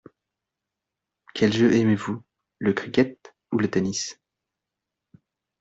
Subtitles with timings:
[1.35, 2.23] Quel jeu aimez-vous,
[2.57, 4.19] le cricket ou le tennis?